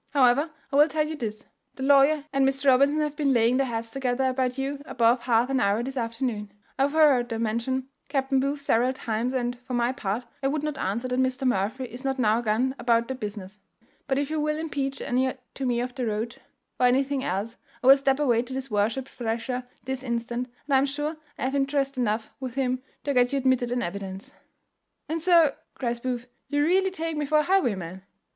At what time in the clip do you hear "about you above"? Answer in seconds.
4.29-5.25